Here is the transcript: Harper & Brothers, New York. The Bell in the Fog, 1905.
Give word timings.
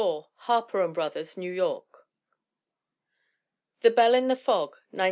Harper 0.47 0.87
& 0.87 0.87
Brothers, 0.87 1.37
New 1.37 1.51
York. 1.51 2.07
The 3.81 3.91
Bell 3.91 4.15
in 4.15 4.29
the 4.29 4.35
Fog, 4.35 4.69
1905. 4.89 4.99